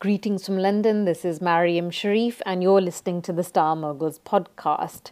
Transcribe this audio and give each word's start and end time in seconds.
Greetings 0.00 0.46
from 0.46 0.58
London. 0.58 1.06
This 1.06 1.24
is 1.24 1.40
Mariam 1.40 1.90
Sharif, 1.90 2.40
and 2.46 2.62
you're 2.62 2.80
listening 2.80 3.20
to 3.22 3.32
the 3.32 3.42
Style 3.42 3.74
Moguls 3.74 4.20
podcast. 4.20 5.10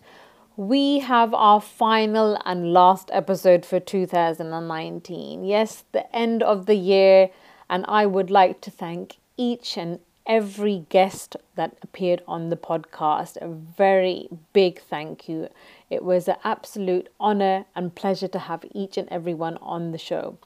We 0.56 1.00
have 1.00 1.34
our 1.34 1.60
final 1.60 2.40
and 2.44 2.72
last 2.72 3.10
episode 3.12 3.66
for 3.66 3.80
2019. 3.80 5.42
Yes, 5.42 5.82
the 5.90 6.14
end 6.14 6.40
of 6.40 6.66
the 6.66 6.76
year, 6.76 7.30
and 7.68 7.84
I 7.88 8.06
would 8.06 8.30
like 8.30 8.60
to 8.60 8.70
thank 8.70 9.16
each 9.36 9.76
and 9.76 9.98
every 10.24 10.86
guest 10.88 11.34
that 11.56 11.76
appeared 11.82 12.22
on 12.28 12.50
the 12.50 12.56
podcast. 12.56 13.38
A 13.38 13.48
very 13.48 14.28
big 14.52 14.80
thank 14.80 15.28
you. 15.28 15.48
It 15.90 16.04
was 16.04 16.28
an 16.28 16.36
absolute 16.44 17.08
honor 17.18 17.64
and 17.74 17.92
pleasure 17.92 18.28
to 18.28 18.38
have 18.38 18.64
each 18.72 18.96
and 18.96 19.08
everyone 19.08 19.56
on 19.56 19.90
the 19.90 19.98
show. 19.98 20.38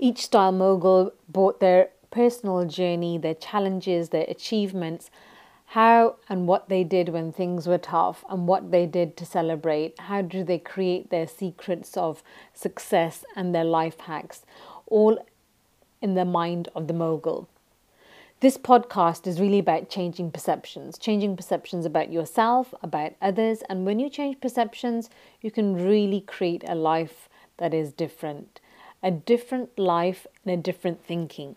Each 0.00 0.24
style 0.24 0.50
mogul 0.50 1.12
brought 1.28 1.60
their 1.60 1.90
personal 2.10 2.64
journey, 2.64 3.18
their 3.18 3.34
challenges, 3.34 4.08
their 4.08 4.26
achievements, 4.28 5.10
how 5.66 6.16
and 6.28 6.48
what 6.48 6.68
they 6.68 6.82
did 6.82 7.10
when 7.10 7.32
things 7.32 7.66
were 7.66 7.78
tough, 7.78 8.24
and 8.28 8.48
what 8.48 8.70
they 8.70 8.86
did 8.86 9.16
to 9.16 9.24
celebrate. 9.24 9.98
How 10.00 10.20
do 10.22 10.42
they 10.42 10.58
create 10.58 11.10
their 11.10 11.28
secrets 11.28 11.96
of 11.96 12.22
success 12.52 13.24
and 13.36 13.54
their 13.54 13.64
life 13.64 14.00
hacks, 14.00 14.44
all 14.86 15.18
in 16.00 16.14
the 16.14 16.24
mind 16.24 16.68
of 16.74 16.86
the 16.86 16.94
mogul. 16.94 17.48
This 18.40 18.56
podcast 18.56 19.26
is 19.26 19.40
really 19.40 19.58
about 19.58 19.90
changing 19.90 20.30
perceptions, 20.30 20.96
changing 20.96 21.36
perceptions 21.36 21.84
about 21.84 22.10
yourself, 22.10 22.72
about 22.82 23.12
others. 23.20 23.62
And 23.68 23.84
when 23.84 24.00
you 24.00 24.08
change 24.08 24.40
perceptions, 24.40 25.10
you 25.42 25.50
can 25.50 25.74
really 25.74 26.22
create 26.22 26.64
a 26.66 26.74
life 26.74 27.28
that 27.58 27.74
is 27.74 27.92
different, 27.92 28.60
a 29.02 29.10
different 29.10 29.78
life 29.78 30.26
and 30.44 30.54
a 30.54 30.56
different 30.56 31.04
thinking. 31.04 31.56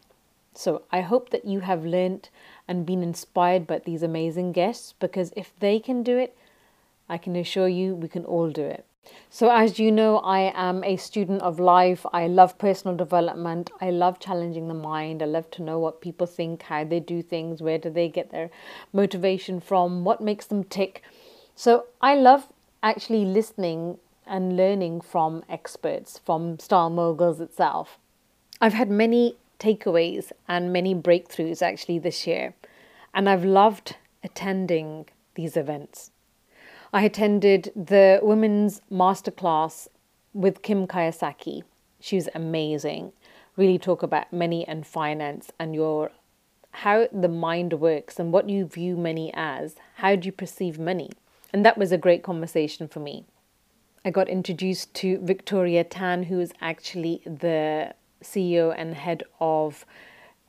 So 0.55 0.83
I 0.91 1.01
hope 1.01 1.29
that 1.29 1.45
you 1.45 1.61
have 1.61 1.85
learnt 1.85 2.29
and 2.67 2.85
been 2.85 3.03
inspired 3.03 3.67
by 3.67 3.79
these 3.79 4.03
amazing 4.03 4.51
guests 4.51 4.93
because 4.99 5.33
if 5.35 5.51
they 5.59 5.79
can 5.79 6.03
do 6.03 6.17
it, 6.17 6.37
I 7.09 7.17
can 7.17 7.35
assure 7.35 7.67
you 7.67 7.95
we 7.95 8.07
can 8.07 8.25
all 8.25 8.49
do 8.49 8.63
it. 8.63 8.85
So, 9.29 9.49
as 9.49 9.79
you 9.79 9.91
know, 9.91 10.19
I 10.19 10.53
am 10.55 10.81
a 10.83 10.95
student 10.95 11.41
of 11.41 11.59
life. 11.59 12.05
I 12.13 12.27
love 12.27 12.57
personal 12.57 12.95
development. 12.95 13.69
I 13.81 13.89
love 13.89 14.19
challenging 14.19 14.69
the 14.69 14.73
mind. 14.73 15.21
I 15.21 15.25
love 15.25 15.51
to 15.51 15.61
know 15.61 15.77
what 15.77 15.99
people 15.99 16.25
think, 16.25 16.63
how 16.63 16.85
they 16.85 17.01
do 17.01 17.21
things, 17.21 17.61
where 17.61 17.77
do 17.77 17.89
they 17.89 18.07
get 18.07 18.31
their 18.31 18.49
motivation 18.93 19.59
from, 19.59 20.05
what 20.05 20.21
makes 20.21 20.45
them 20.45 20.63
tick. 20.63 21.03
So, 21.53 21.87
I 21.99 22.15
love 22.15 22.47
actually 22.81 23.25
listening 23.25 23.97
and 24.25 24.55
learning 24.55 25.01
from 25.01 25.43
experts, 25.49 26.17
from 26.17 26.57
Style 26.59 26.89
Moguls 26.89 27.41
itself. 27.41 27.97
I've 28.61 28.73
had 28.73 28.89
many 28.89 29.35
takeaways 29.63 30.31
and 30.47 30.73
many 30.73 30.93
breakthroughs 30.93 31.61
actually 31.61 31.99
this 31.99 32.27
year. 32.27 32.53
And 33.13 33.29
I've 33.29 33.45
loved 33.45 33.95
attending 34.23 35.07
these 35.35 35.55
events. 35.55 36.11
I 36.91 37.03
attended 37.03 37.71
the 37.75 38.19
women's 38.21 38.81
masterclass 38.91 39.87
with 40.33 40.61
Kim 40.61 40.85
Kiyosaki. 40.87 41.63
She 41.99 42.15
was 42.17 42.29
amazing. 42.35 43.13
Really 43.55 43.77
talk 43.77 44.03
about 44.03 44.33
money 44.33 44.67
and 44.67 44.85
finance 44.85 45.51
and 45.59 45.73
your 45.73 46.11
how 46.77 47.07
the 47.11 47.29
mind 47.29 47.73
works 47.73 48.19
and 48.19 48.33
what 48.33 48.49
you 48.49 48.65
view 48.65 48.97
money 48.97 49.31
as. 49.35 49.75
How 49.97 50.15
do 50.15 50.25
you 50.25 50.31
perceive 50.31 50.79
money? 50.79 51.11
And 51.53 51.63
that 51.63 51.77
was 51.77 51.91
a 51.91 51.99
great 51.99 52.23
conversation 52.23 52.87
for 52.87 52.99
me. 52.99 53.25
I 54.03 54.09
got 54.09 54.27
introduced 54.27 54.93
to 54.95 55.19
Victoria 55.19 55.83
Tan, 55.83 56.23
who 56.23 56.39
is 56.39 56.51
actually 56.59 57.21
the 57.25 57.93
CEO 58.23 58.73
and 58.75 58.95
head 58.95 59.23
of 59.39 59.85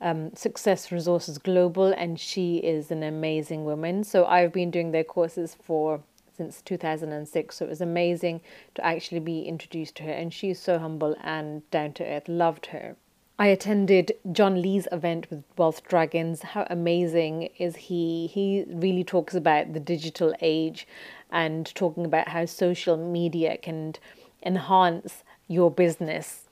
um, 0.01 0.35
Success 0.35 0.91
Resources 0.91 1.39
Global, 1.39 1.93
and 1.93 2.19
she 2.19 2.57
is 2.59 2.91
an 2.91 3.03
amazing 3.03 3.65
woman. 3.65 4.05
So 4.05 4.25
I've 4.27 4.53
been 4.53 4.71
doing 4.71 4.93
their 4.93 5.05
courses 5.05 5.57
for 5.61 6.03
since 6.37 6.63
2006. 6.63 7.57
So 7.57 7.65
it 7.65 7.69
was 7.69 7.81
amazing 7.81 8.41
to 8.75 8.85
actually 8.85 9.21
be 9.21 9.43
introduced 9.43 9.95
to 9.97 10.03
her, 10.05 10.13
and 10.13 10.33
she's 10.33 10.61
so 10.61 10.79
humble 10.79 11.17
and 11.23 11.69
down 11.71 11.93
to 11.95 12.05
earth. 12.05 12.29
Loved 12.29 12.67
her. 12.67 12.97
I 13.37 13.49
attended 13.49 14.13
John 14.31 14.63
Lee's 14.63 14.87
event 14.93 15.29
with 15.29 15.43
Wealth 15.57 15.83
Dragons. 15.83 16.43
How 16.43 16.67
amazing 16.71 17.49
is 17.59 17.75
he? 17.75 18.29
He 18.29 18.65
really 18.69 19.03
talks 19.03 19.35
about 19.35 19.73
the 19.73 19.81
digital 19.81 20.35
age 20.41 20.87
and 21.33 21.67
talking 21.75 22.05
about 22.05 22.29
how 22.29 22.47
social 22.47 22.97
media 22.97 23.57
can 23.57 23.97
enhance 24.45 25.25
your 25.49 25.71
business 25.71 26.44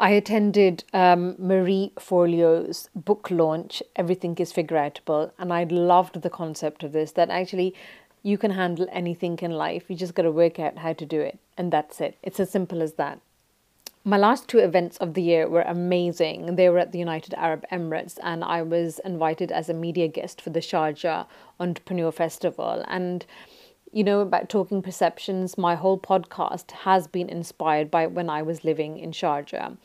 I 0.00 0.12
attended 0.12 0.84
um, 0.94 1.36
Marie 1.38 1.92
Forleo's 1.98 2.88
book 2.94 3.30
launch, 3.30 3.82
Everything 3.96 4.34
is 4.38 4.50
Figureoutable, 4.50 5.30
and 5.38 5.52
I 5.52 5.64
loved 5.64 6.22
the 6.22 6.30
concept 6.30 6.82
of 6.82 6.92
this 6.92 7.12
that 7.12 7.28
actually 7.28 7.74
you 8.22 8.38
can 8.38 8.52
handle 8.52 8.86
anything 8.90 9.38
in 9.42 9.50
life. 9.50 9.84
You 9.88 9.96
just 9.96 10.14
got 10.14 10.22
to 10.22 10.30
work 10.30 10.58
out 10.58 10.78
how 10.78 10.94
to 10.94 11.04
do 11.04 11.20
it, 11.20 11.38
and 11.58 11.70
that's 11.70 12.00
it. 12.00 12.16
It's 12.22 12.40
as 12.40 12.48
simple 12.48 12.80
as 12.80 12.94
that. 12.94 13.20
My 14.02 14.16
last 14.16 14.48
two 14.48 14.58
events 14.58 14.96
of 14.96 15.12
the 15.12 15.22
year 15.22 15.46
were 15.46 15.60
amazing. 15.60 16.56
They 16.56 16.70
were 16.70 16.78
at 16.78 16.92
the 16.92 16.98
United 16.98 17.34
Arab 17.34 17.66
Emirates, 17.70 18.18
and 18.22 18.42
I 18.42 18.62
was 18.62 19.00
invited 19.04 19.52
as 19.52 19.68
a 19.68 19.74
media 19.74 20.08
guest 20.08 20.40
for 20.40 20.48
the 20.48 20.60
Sharjah 20.60 21.26
Entrepreneur 21.60 22.10
Festival. 22.10 22.82
And 22.88 23.26
you 23.92 24.04
know, 24.04 24.20
about 24.20 24.48
talking 24.48 24.82
perceptions, 24.82 25.58
my 25.58 25.74
whole 25.74 25.98
podcast 25.98 26.70
has 26.70 27.06
been 27.06 27.28
inspired 27.28 27.90
by 27.90 28.06
when 28.06 28.30
I 28.30 28.42
was 28.42 28.64
living 28.64 28.98
in 28.98 29.10
Sharjah. 29.10 29.76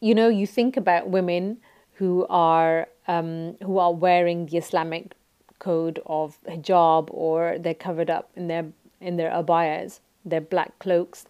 You 0.00 0.14
know, 0.14 0.28
you 0.28 0.46
think 0.46 0.76
about 0.76 1.08
women 1.08 1.58
who 1.94 2.26
are 2.28 2.88
um, 3.06 3.56
who 3.62 3.78
are 3.78 3.92
wearing 3.92 4.46
the 4.46 4.56
Islamic 4.56 5.12
code 5.58 6.00
of 6.06 6.38
hijab 6.48 7.08
or 7.10 7.58
they're 7.58 7.74
covered 7.74 8.10
up 8.10 8.30
in 8.34 8.48
their 8.48 8.66
in 9.00 9.16
their 9.16 9.30
abayas, 9.30 10.00
their 10.24 10.40
black 10.40 10.78
cloaks, 10.78 11.26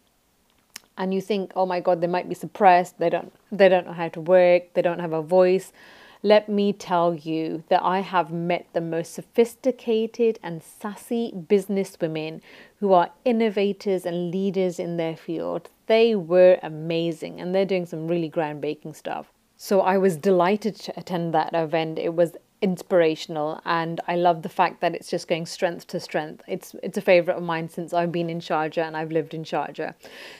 and 0.96 1.12
you 1.12 1.20
think, 1.20 1.52
oh 1.56 1.66
my 1.66 1.80
God, 1.80 2.00
they 2.00 2.06
might 2.06 2.28
be 2.28 2.34
suppressed. 2.34 2.98
They 2.98 3.10
don't 3.10 3.32
they 3.50 3.68
don't 3.68 3.86
know 3.86 3.92
how 3.92 4.08
to 4.08 4.20
work. 4.20 4.74
They 4.74 4.82
don't 4.82 5.00
have 5.00 5.12
a 5.12 5.22
voice. 5.22 5.72
Let 6.22 6.50
me 6.50 6.74
tell 6.74 7.14
you 7.14 7.64
that 7.68 7.82
I 7.82 8.00
have 8.00 8.30
met 8.30 8.66
the 8.74 8.82
most 8.82 9.14
sophisticated 9.14 10.38
and 10.42 10.62
sassy 10.62 11.32
businesswomen 11.34 12.42
who 12.78 12.92
are 12.92 13.12
innovators 13.24 14.04
and 14.04 14.30
leaders 14.30 14.78
in 14.78 14.98
their 14.98 15.16
field. 15.16 15.70
They 15.86 16.14
were 16.14 16.58
amazing 16.62 17.40
and 17.40 17.54
they're 17.54 17.64
doing 17.64 17.86
some 17.86 18.06
really 18.06 18.30
groundbreaking 18.30 18.94
stuff. 18.96 19.32
So 19.56 19.80
I 19.80 19.96
was 19.96 20.18
delighted 20.18 20.76
to 20.76 20.98
attend 20.98 21.32
that 21.32 21.54
event. 21.54 21.98
It 21.98 22.14
was 22.14 22.36
inspirational 22.62 23.60
and 23.64 24.00
I 24.06 24.16
love 24.16 24.42
the 24.42 24.48
fact 24.48 24.80
that 24.80 24.94
it's 24.94 25.08
just 25.08 25.28
going 25.28 25.46
strength 25.46 25.86
to 25.88 26.00
strength. 26.00 26.42
It's 26.46 26.74
it's 26.82 26.98
a 26.98 27.02
favorite 27.02 27.36
of 27.36 27.42
mine 27.42 27.68
since 27.68 27.92
I've 27.92 28.12
been 28.12 28.28
in 28.28 28.40
Sharjah 28.40 28.86
and 28.86 28.96
I've 28.96 29.12
lived 29.12 29.34
in 29.34 29.44
Sharjah. 29.44 29.94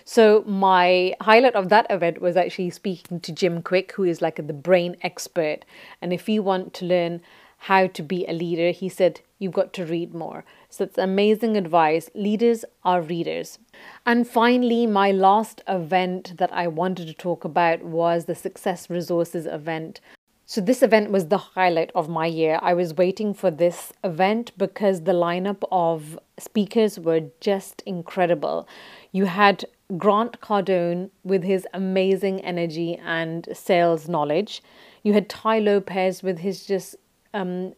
So 0.04 0.44
my 0.46 1.14
highlight 1.20 1.54
of 1.54 1.68
that 1.70 1.86
event 1.90 2.20
was 2.20 2.36
actually 2.36 2.70
speaking 2.70 3.20
to 3.20 3.32
Jim 3.32 3.62
Kwik 3.62 3.92
who 3.92 4.04
is 4.04 4.20
like 4.20 4.36
the 4.36 4.52
brain 4.52 4.96
expert 5.02 5.64
and 6.02 6.12
if 6.12 6.28
you 6.28 6.42
want 6.42 6.74
to 6.74 6.84
learn 6.84 7.22
how 7.64 7.86
to 7.86 8.02
be 8.02 8.26
a 8.26 8.32
leader, 8.32 8.70
he 8.70 8.88
said 8.88 9.20
you've 9.38 9.52
got 9.52 9.72
to 9.74 9.84
read 9.84 10.14
more. 10.14 10.44
So 10.70 10.84
it's 10.84 10.96
amazing 10.96 11.56
advice. 11.56 12.08
Leaders 12.14 12.64
are 12.84 13.02
readers. 13.02 13.58
And 14.06 14.26
finally, 14.26 14.86
my 14.86 15.10
last 15.10 15.60
event 15.68 16.38
that 16.38 16.52
I 16.52 16.68
wanted 16.68 17.06
to 17.08 17.14
talk 17.14 17.44
about 17.44 17.82
was 17.82 18.24
the 18.24 18.34
Success 18.34 18.88
Resources 18.88 19.46
event 19.46 20.00
so, 20.50 20.60
this 20.60 20.82
event 20.82 21.12
was 21.12 21.28
the 21.28 21.38
highlight 21.38 21.92
of 21.94 22.08
my 22.08 22.26
year. 22.26 22.58
I 22.60 22.74
was 22.74 22.92
waiting 22.94 23.34
for 23.34 23.52
this 23.52 23.92
event 24.02 24.50
because 24.58 25.02
the 25.02 25.12
lineup 25.12 25.62
of 25.70 26.18
speakers 26.40 26.98
were 26.98 27.30
just 27.40 27.84
incredible. 27.86 28.66
You 29.12 29.26
had 29.26 29.64
Grant 29.96 30.40
Cardone 30.40 31.10
with 31.22 31.44
his 31.44 31.68
amazing 31.72 32.40
energy 32.40 32.96
and 32.96 33.46
sales 33.52 34.08
knowledge. 34.08 34.60
You 35.04 35.12
had 35.12 35.28
Tai 35.28 35.60
Lopez 35.60 36.24
with 36.24 36.40
his 36.40 36.66
just 36.66 36.96
um, 37.32 37.74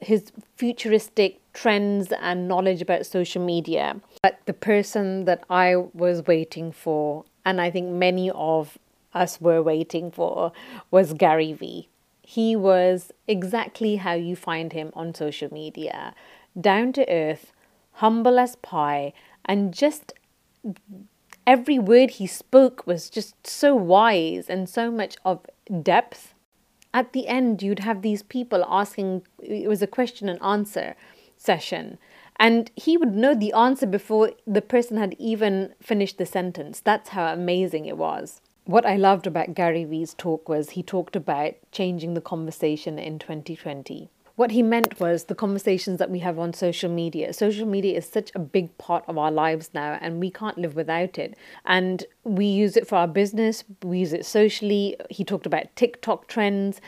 his 0.00 0.30
futuristic 0.54 1.40
trends 1.54 2.12
and 2.20 2.46
knowledge 2.46 2.80
about 2.82 3.04
social 3.04 3.44
media. 3.44 4.00
But 4.22 4.38
the 4.46 4.52
person 4.52 5.24
that 5.24 5.42
I 5.50 5.74
was 5.74 6.24
waiting 6.24 6.70
for, 6.70 7.24
and 7.44 7.60
I 7.60 7.72
think 7.72 7.88
many 7.88 8.30
of 8.30 8.78
us 9.14 9.40
were 9.40 9.62
waiting 9.62 10.10
for 10.10 10.52
was 10.90 11.12
Gary 11.12 11.52
Vee. 11.52 11.88
He 12.22 12.54
was 12.54 13.12
exactly 13.26 13.96
how 13.96 14.14
you 14.14 14.36
find 14.36 14.72
him 14.72 14.92
on 14.94 15.14
social 15.14 15.52
media 15.52 16.14
down 16.60 16.92
to 16.92 17.12
earth, 17.12 17.52
humble 17.94 18.38
as 18.38 18.56
pie, 18.56 19.12
and 19.44 19.74
just 19.74 20.12
every 21.46 21.78
word 21.78 22.10
he 22.10 22.26
spoke 22.26 22.86
was 22.86 23.10
just 23.10 23.46
so 23.46 23.74
wise 23.74 24.48
and 24.48 24.68
so 24.68 24.90
much 24.90 25.16
of 25.24 25.44
depth. 25.82 26.34
At 26.92 27.12
the 27.12 27.28
end, 27.28 27.62
you'd 27.62 27.80
have 27.80 28.02
these 28.02 28.22
people 28.22 28.64
asking, 28.68 29.22
it 29.40 29.68
was 29.68 29.82
a 29.82 29.86
question 29.86 30.28
and 30.28 30.42
answer 30.42 30.94
session. 31.36 31.98
And 32.36 32.70
he 32.76 32.96
would 32.96 33.14
know 33.14 33.34
the 33.34 33.52
answer 33.52 33.86
before 33.86 34.32
the 34.46 34.62
person 34.62 34.96
had 34.96 35.14
even 35.18 35.74
finished 35.80 36.18
the 36.18 36.26
sentence. 36.26 36.80
That's 36.80 37.10
how 37.10 37.32
amazing 37.32 37.86
it 37.86 37.96
was. 37.96 38.40
What 38.64 38.86
I 38.86 38.96
loved 38.96 39.26
about 39.26 39.54
Gary 39.54 39.84
Vee's 39.84 40.14
talk 40.14 40.48
was 40.48 40.70
he 40.70 40.82
talked 40.82 41.16
about 41.16 41.54
changing 41.72 42.14
the 42.14 42.20
conversation 42.20 42.98
in 42.98 43.18
2020. 43.18 44.10
What 44.36 44.52
he 44.52 44.62
meant 44.62 45.00
was 45.00 45.24
the 45.24 45.34
conversations 45.34 45.98
that 45.98 46.10
we 46.10 46.20
have 46.20 46.38
on 46.38 46.52
social 46.52 46.90
media. 46.90 47.32
Social 47.32 47.66
media 47.66 47.98
is 47.98 48.08
such 48.08 48.30
a 48.34 48.38
big 48.38 48.76
part 48.78 49.04
of 49.06 49.18
our 49.18 49.30
lives 49.30 49.70
now, 49.74 49.98
and 50.00 50.20
we 50.20 50.30
can't 50.30 50.56
live 50.56 50.76
without 50.76 51.18
it. 51.18 51.36
And 51.66 52.04
we 52.24 52.46
use 52.46 52.76
it 52.76 52.86
for 52.86 52.96
our 52.96 53.08
business, 53.08 53.64
we 53.82 53.98
use 53.98 54.12
it 54.12 54.24
socially. 54.24 54.96
He 55.10 55.24
talked 55.24 55.46
about 55.46 55.74
TikTok 55.76 56.26
trends. 56.26 56.80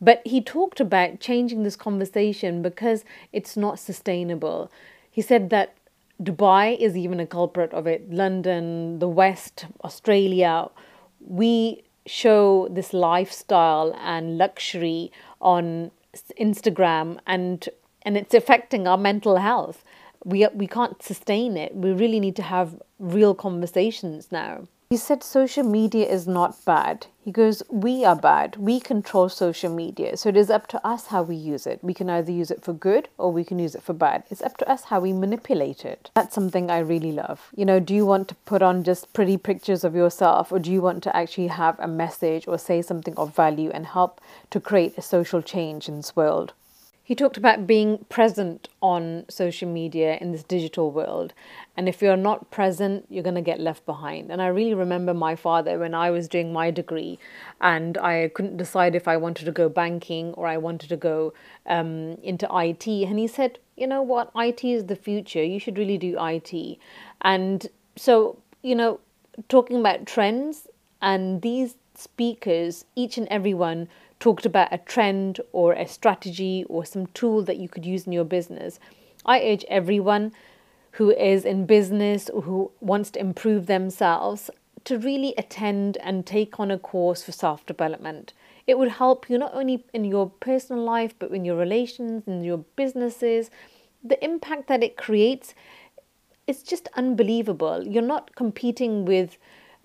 But 0.00 0.22
he 0.26 0.40
talked 0.40 0.80
about 0.80 1.20
changing 1.20 1.62
this 1.62 1.76
conversation 1.76 2.62
because 2.62 3.04
it's 3.32 3.56
not 3.56 3.78
sustainable. 3.78 4.70
He 5.10 5.22
said 5.22 5.50
that 5.50 5.76
Dubai 6.22 6.78
is 6.78 6.96
even 6.96 7.20
a 7.20 7.26
culprit 7.26 7.72
of 7.72 7.86
it, 7.86 8.12
London, 8.12 8.98
the 8.98 9.08
West, 9.08 9.66
Australia. 9.84 10.68
We 11.20 11.84
show 12.06 12.68
this 12.70 12.92
lifestyle 12.92 13.94
and 14.00 14.38
luxury 14.38 15.12
on 15.40 15.90
Instagram 16.38 17.18
and 17.26 17.68
and 18.02 18.16
it's 18.16 18.34
affecting 18.34 18.88
our 18.88 18.96
mental 18.96 19.36
health. 19.36 19.84
We 20.24 20.46
we 20.54 20.66
can't 20.66 21.02
sustain 21.02 21.56
it. 21.56 21.74
We 21.74 21.92
really 21.92 22.20
need 22.20 22.36
to 22.36 22.42
have 22.42 22.80
real 22.98 23.34
conversations 23.34 24.32
now. 24.32 24.66
He 24.92 24.96
said 24.96 25.22
social 25.22 25.62
media 25.62 26.04
is 26.04 26.26
not 26.26 26.64
bad. 26.64 27.06
He 27.20 27.30
goes, 27.30 27.62
We 27.70 28.04
are 28.04 28.16
bad. 28.16 28.56
We 28.56 28.80
control 28.80 29.28
social 29.28 29.72
media. 29.72 30.16
So 30.16 30.30
it 30.30 30.36
is 30.36 30.50
up 30.50 30.66
to 30.66 30.84
us 30.84 31.06
how 31.06 31.22
we 31.22 31.36
use 31.36 31.64
it. 31.64 31.78
We 31.80 31.94
can 31.94 32.10
either 32.10 32.32
use 32.32 32.50
it 32.50 32.64
for 32.64 32.72
good 32.72 33.08
or 33.16 33.32
we 33.32 33.44
can 33.44 33.60
use 33.60 33.76
it 33.76 33.84
for 33.84 33.92
bad. 33.92 34.24
It's 34.30 34.42
up 34.42 34.56
to 34.56 34.68
us 34.68 34.82
how 34.82 34.98
we 34.98 35.12
manipulate 35.12 35.84
it. 35.84 36.10
That's 36.16 36.34
something 36.34 36.72
I 36.72 36.80
really 36.80 37.12
love. 37.12 37.52
You 37.54 37.66
know, 37.66 37.78
do 37.78 37.94
you 37.94 38.04
want 38.04 38.26
to 38.30 38.34
put 38.34 38.62
on 38.62 38.82
just 38.82 39.12
pretty 39.12 39.36
pictures 39.36 39.84
of 39.84 39.94
yourself 39.94 40.50
or 40.50 40.58
do 40.58 40.72
you 40.72 40.82
want 40.82 41.04
to 41.04 41.16
actually 41.16 41.46
have 41.46 41.78
a 41.78 41.86
message 41.86 42.48
or 42.48 42.58
say 42.58 42.82
something 42.82 43.14
of 43.16 43.32
value 43.32 43.70
and 43.70 43.86
help 43.86 44.20
to 44.50 44.58
create 44.58 44.98
a 44.98 45.02
social 45.02 45.40
change 45.40 45.88
in 45.88 45.98
this 45.98 46.16
world? 46.16 46.52
He 47.10 47.16
talked 47.16 47.36
about 47.36 47.66
being 47.66 48.06
present 48.08 48.68
on 48.80 49.24
social 49.28 49.68
media 49.68 50.16
in 50.20 50.30
this 50.30 50.44
digital 50.44 50.92
world. 50.92 51.34
And 51.76 51.88
if 51.88 52.00
you're 52.00 52.16
not 52.16 52.52
present, 52.52 53.06
you're 53.08 53.24
going 53.24 53.34
to 53.34 53.40
get 53.40 53.58
left 53.58 53.84
behind. 53.84 54.30
And 54.30 54.40
I 54.40 54.46
really 54.46 54.74
remember 54.74 55.12
my 55.12 55.34
father 55.34 55.76
when 55.80 55.92
I 55.92 56.12
was 56.12 56.28
doing 56.28 56.52
my 56.52 56.70
degree 56.70 57.18
and 57.60 57.98
I 57.98 58.30
couldn't 58.32 58.58
decide 58.58 58.94
if 58.94 59.08
I 59.08 59.16
wanted 59.16 59.46
to 59.46 59.50
go 59.50 59.68
banking 59.68 60.34
or 60.34 60.46
I 60.46 60.56
wanted 60.58 60.88
to 60.90 60.96
go 60.96 61.32
um, 61.66 62.16
into 62.22 62.46
IT. 62.48 62.86
And 62.86 63.18
he 63.18 63.26
said, 63.26 63.58
you 63.76 63.88
know 63.88 64.02
what, 64.02 64.30
IT 64.36 64.62
is 64.62 64.84
the 64.84 64.94
future. 64.94 65.42
You 65.42 65.58
should 65.58 65.78
really 65.78 65.98
do 65.98 66.16
IT. 66.16 66.78
And 67.22 67.66
so, 67.96 68.38
you 68.62 68.76
know, 68.76 69.00
talking 69.48 69.80
about 69.80 70.06
trends 70.06 70.68
and 71.02 71.42
these 71.42 71.74
speakers, 71.96 72.84
each 72.94 73.18
and 73.18 73.26
every 73.32 73.52
one 73.52 73.88
talked 74.20 74.46
about 74.46 74.72
a 74.72 74.78
trend 74.78 75.40
or 75.52 75.72
a 75.72 75.88
strategy 75.88 76.64
or 76.68 76.84
some 76.84 77.06
tool 77.08 77.42
that 77.42 77.56
you 77.56 77.68
could 77.68 77.84
use 77.84 78.06
in 78.06 78.12
your 78.12 78.24
business. 78.24 78.78
I 79.26 79.42
urge 79.42 79.64
everyone 79.68 80.32
who 80.92 81.10
is 81.10 81.44
in 81.44 81.66
business 81.66 82.28
or 82.28 82.42
who 82.42 82.70
wants 82.80 83.10
to 83.12 83.20
improve 83.20 83.66
themselves 83.66 84.50
to 84.84 84.98
really 84.98 85.34
attend 85.36 85.96
and 85.98 86.26
take 86.26 86.60
on 86.60 86.70
a 86.70 86.78
course 86.78 87.22
for 87.22 87.32
self 87.32 87.64
development. 87.66 88.32
It 88.66 88.78
would 88.78 88.92
help 88.92 89.28
you 89.28 89.38
not 89.38 89.54
only 89.54 89.84
in 89.92 90.04
your 90.04 90.30
personal 90.30 90.84
life, 90.84 91.14
but 91.18 91.30
in 91.32 91.44
your 91.44 91.56
relations, 91.56 92.24
in 92.26 92.44
your 92.44 92.58
businesses. 92.76 93.50
The 94.02 94.22
impact 94.24 94.68
that 94.68 94.82
it 94.82 94.96
creates 94.96 95.54
is 96.46 96.62
just 96.62 96.88
unbelievable. 96.94 97.86
You're 97.86 98.02
not 98.02 98.34
competing 98.34 99.04
with 99.04 99.36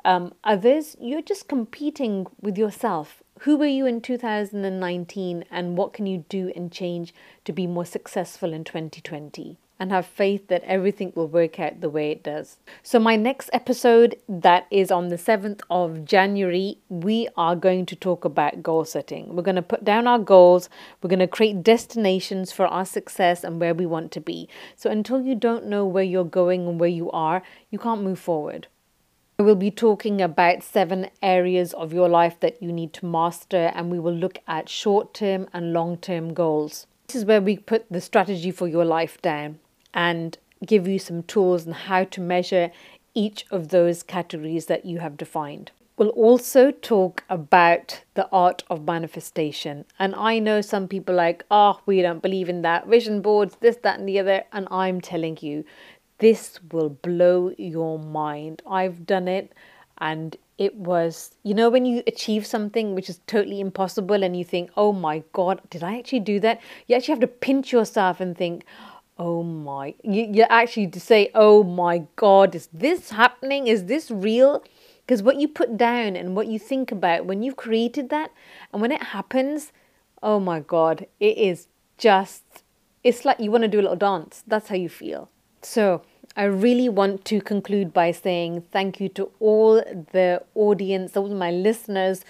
um, 0.05 0.33
others, 0.43 0.95
you're 0.99 1.23
just 1.23 1.47
competing 1.47 2.27
with 2.39 2.57
yourself 2.57 3.23
who 3.41 3.57
were 3.57 3.65
you 3.65 3.85
in 3.85 3.99
2019 3.99 5.45
and 5.51 5.77
what 5.77 5.93
can 5.93 6.05
you 6.05 6.23
do 6.29 6.53
and 6.55 6.71
change 6.71 7.13
to 7.43 7.51
be 7.51 7.67
more 7.67 7.85
successful 7.85 8.53
in 8.53 8.63
2020? 8.63 9.57
And 9.77 9.91
have 9.91 10.05
faith 10.05 10.47
that 10.47 10.63
everything 10.63 11.11
will 11.15 11.27
work 11.27 11.59
out 11.59 11.81
the 11.81 11.89
way 11.89 12.09
it 12.09 12.23
does. 12.23 12.59
So, 12.81 12.97
my 12.97 13.17
next 13.17 13.49
episode, 13.51 14.15
that 14.29 14.67
is 14.71 14.89
on 14.89 15.09
the 15.09 15.17
7th 15.17 15.59
of 15.69 16.05
January, 16.05 16.77
we 16.87 17.27
are 17.35 17.57
going 17.57 17.85
to 17.87 17.95
talk 17.97 18.23
about 18.23 18.63
goal 18.63 18.85
setting. 18.85 19.35
We're 19.35 19.43
going 19.43 19.57
to 19.57 19.61
put 19.61 19.83
down 19.83 20.07
our 20.07 20.17
goals, 20.17 20.69
we're 21.03 21.09
going 21.09 21.19
to 21.19 21.27
create 21.27 21.61
destinations 21.61 22.53
for 22.53 22.67
our 22.67 22.85
success 22.85 23.43
and 23.43 23.59
where 23.59 23.73
we 23.73 23.85
want 23.85 24.13
to 24.13 24.21
be. 24.21 24.47
So, 24.77 24.89
until 24.89 25.21
you 25.21 25.35
don't 25.35 25.65
know 25.65 25.85
where 25.85 26.05
you're 26.05 26.23
going 26.23 26.69
and 26.69 26.79
where 26.79 26.87
you 26.87 27.11
are, 27.11 27.43
you 27.69 27.77
can't 27.77 28.01
move 28.01 28.17
forward. 28.17 28.67
I 29.37 29.43
will 29.43 29.55
be 29.55 29.69
talking 29.69 30.21
about 30.21 30.63
seven 30.63 31.09
areas 31.21 31.73
of 31.73 31.91
your 31.91 32.07
life 32.07 32.39
that 32.39 32.63
you 32.63 32.71
need 32.71 32.93
to 32.93 33.05
master, 33.05 33.69
and 33.75 33.91
we 33.91 33.99
will 33.99 34.13
look 34.13 34.37
at 34.47 34.69
short 34.69 35.13
term 35.13 35.49
and 35.51 35.73
long 35.73 35.97
term 35.97 36.33
goals. 36.33 36.87
This 37.07 37.17
is 37.17 37.25
where 37.25 37.41
we 37.41 37.57
put 37.57 37.85
the 37.91 37.99
strategy 37.99 38.49
for 38.49 38.65
your 38.65 38.85
life 38.85 39.21
down 39.21 39.59
and 39.93 40.37
give 40.65 40.87
you 40.87 40.99
some 40.99 41.21
tools 41.23 41.67
on 41.67 41.73
how 41.73 42.05
to 42.05 42.21
measure 42.21 42.71
each 43.13 43.45
of 43.51 43.69
those 43.69 44.03
categories 44.03 44.67
that 44.67 44.85
you 44.85 44.99
have 44.99 45.17
defined. 45.17 45.71
We'll 45.97 46.09
also 46.09 46.71
talk 46.71 47.23
about 47.29 48.03
the 48.15 48.27
art 48.29 48.63
of 48.69 48.85
manifestation. 48.85 49.85
And 49.97 50.13
I 50.15 50.39
know 50.39 50.59
some 50.59 50.87
people 50.89 51.15
like, 51.15 51.45
oh, 51.49 51.79
we 51.85 52.01
don't 52.01 52.21
believe 52.21 52.49
in 52.49 52.63
that, 52.63 52.87
vision 52.87 53.21
boards, 53.21 53.57
this, 53.61 53.77
that, 53.83 53.99
and 53.99 54.07
the 54.07 54.19
other. 54.19 54.43
And 54.51 54.67
I'm 54.71 54.99
telling 54.99 55.37
you, 55.41 55.63
this 56.19 56.59
will 56.71 56.89
blow 56.89 57.53
your 57.57 57.99
mind. 57.99 58.61
I've 58.65 59.05
done 59.05 59.27
it 59.27 59.53
and 59.97 60.37
it 60.57 60.75
was, 60.75 61.35
you 61.43 61.53
know, 61.53 61.69
when 61.69 61.85
you 61.85 62.01
achieve 62.07 62.45
something 62.45 62.95
which 62.95 63.09
is 63.09 63.19
totally 63.27 63.59
impossible 63.59 64.23
and 64.23 64.37
you 64.37 64.45
think, 64.45 64.71
oh 64.77 64.93
my 64.93 65.23
God, 65.33 65.61
did 65.69 65.83
I 65.83 65.97
actually 65.99 66.21
do 66.21 66.39
that? 66.39 66.61
You 66.87 66.95
actually 66.95 67.13
have 67.13 67.19
to 67.21 67.27
pinch 67.27 67.73
yourself 67.73 68.21
and 68.21 68.37
think, 68.37 68.63
oh 69.17 69.43
my, 69.43 69.93
you, 70.03 70.29
you 70.31 70.43
actually 70.43 70.87
to 70.87 70.99
say, 70.99 71.29
oh 71.35 71.63
my 71.63 72.05
God, 72.15 72.55
is 72.55 72.69
this 72.71 73.09
happening? 73.09 73.67
Is 73.67 73.85
this 73.85 74.09
real? 74.09 74.63
Because 75.05 75.21
what 75.21 75.39
you 75.39 75.47
put 75.47 75.77
down 75.77 76.15
and 76.15 76.35
what 76.35 76.47
you 76.47 76.57
think 76.57 76.91
about 76.91 77.25
when 77.25 77.43
you've 77.43 77.57
created 77.57 78.09
that 78.09 78.31
and 78.71 78.81
when 78.81 78.91
it 78.91 79.03
happens, 79.03 79.73
oh 80.23 80.39
my 80.39 80.61
God, 80.61 81.05
it 81.19 81.37
is 81.37 81.67
just, 81.97 82.43
it's 83.03 83.25
like 83.25 83.39
you 83.39 83.51
want 83.51 83.63
to 83.63 83.67
do 83.67 83.79
a 83.79 83.83
little 83.83 83.97
dance. 83.97 84.43
That's 84.47 84.69
how 84.69 84.75
you 84.75 84.89
feel. 84.89 85.29
So, 85.65 86.03
I 86.37 86.43
really 86.43 86.89
want 86.89 87.25
to 87.25 87.41
conclude 87.41 87.91
by 87.91 88.11
saying 88.11 88.65
thank 88.71 88.99
you 88.99 89.09
to 89.09 89.31
all 89.39 89.77
the 90.11 90.43
audience, 90.53 91.17
all 91.17 91.27
my 91.29 91.49
listeners 91.49 92.23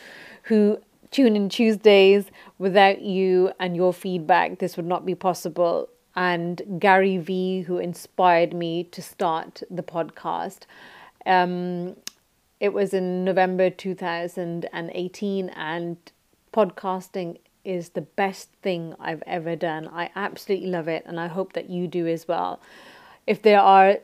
who 0.44 0.80
tune 1.12 1.36
in 1.36 1.50
Tuesdays. 1.50 2.32
Without 2.60 3.02
you 3.02 3.52
and 3.60 3.76
your 3.76 3.92
feedback, 3.92 4.60
this 4.60 4.78
would 4.78 4.86
not 4.86 5.06
be 5.06 5.16
possible. 5.16 5.90
And 6.16 6.80
Gary 6.80 7.18
Vee, 7.18 7.64
who 7.64 7.78
inspired 7.78 8.54
me 8.54 8.86
to 8.86 9.02
start 9.02 9.64
the 9.70 9.84
podcast. 9.84 10.60
Um, 11.26 11.98
it 12.62 12.72
was 12.72 12.94
in 12.94 13.26
November 13.26 13.70
2018, 13.70 15.50
and 15.50 15.98
podcasting 16.54 17.40
is 17.66 17.90
the 17.90 18.02
best 18.02 18.50
thing 18.62 18.96
I've 18.98 19.24
ever 19.28 19.58
done. 19.58 19.90
I 19.90 20.10
absolutely 20.16 20.70
love 20.70 20.88
it, 20.88 21.04
and 21.06 21.20
I 21.20 21.28
hope 21.28 21.52
that 21.52 21.70
you 21.70 21.88
do 21.90 22.08
as 22.08 22.30
well 22.30 22.62
if 23.28 23.42
there 23.42 23.60
are 23.60 23.98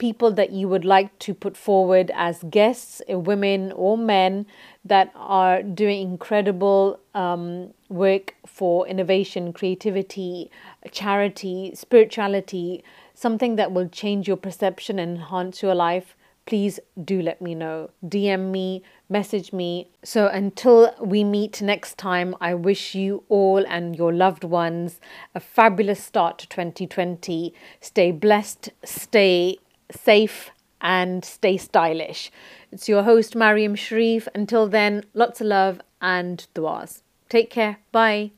people 0.00 0.32
that 0.32 0.50
you 0.50 0.66
would 0.66 0.84
like 0.84 1.16
to 1.18 1.34
put 1.34 1.56
forward 1.56 2.10
as 2.14 2.42
guests, 2.50 3.02
uh, 3.12 3.18
women 3.18 3.70
or 3.72 3.98
men 3.98 4.46
that 4.84 5.12
are 5.14 5.62
doing 5.62 6.00
incredible 6.00 6.98
um, 7.14 7.72
work 7.90 8.34
for 8.46 8.88
innovation, 8.88 9.52
creativity, 9.52 10.50
charity, 10.90 11.70
spirituality, 11.74 12.82
something 13.14 13.56
that 13.56 13.72
will 13.72 13.88
change 13.88 14.26
your 14.26 14.38
perception 14.38 14.98
and 14.98 15.18
enhance 15.18 15.62
your 15.62 15.74
life, 15.74 16.16
please 16.46 16.80
do 17.04 17.20
let 17.20 17.42
me 17.42 17.54
know. 17.54 17.90
DM 18.04 18.50
me, 18.50 18.82
message 19.10 19.52
me. 19.52 19.90
So 20.04 20.28
until 20.28 20.94
we 21.00 21.24
meet 21.24 21.60
next 21.60 21.98
time, 21.98 22.34
I 22.40 22.54
wish 22.54 22.94
you 22.94 23.24
all 23.28 23.64
and 23.66 23.96
your 23.96 24.12
loved 24.12 24.44
ones 24.44 25.00
a 25.34 25.40
fabulous 25.40 26.02
start 26.02 26.38
to 26.38 26.48
2020. 26.48 27.52
Stay 27.80 28.12
blessed, 28.12 28.70
stay 28.84 29.58
safe, 29.90 30.50
and 30.80 31.24
stay 31.24 31.56
stylish. 31.56 32.30
It's 32.72 32.88
your 32.88 33.02
host, 33.02 33.36
Mariam 33.36 33.74
Sharif. 33.74 34.28
Until 34.34 34.66
then, 34.68 35.04
lots 35.12 35.40
of 35.40 35.48
love 35.48 35.80
and 36.00 36.46
duas. 36.54 37.02
Take 37.28 37.50
care. 37.50 37.78
Bye. 37.92 38.30